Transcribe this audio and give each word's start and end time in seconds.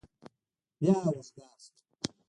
بيا 0.81 0.97
وزگار 1.15 1.57
سوم. 1.65 1.83